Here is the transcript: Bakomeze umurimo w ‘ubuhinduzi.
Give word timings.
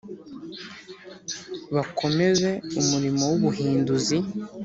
Bakomeze 1.75 2.49
umurimo 2.79 3.23
w 3.31 3.33
‘ubuhinduzi. 3.37 4.17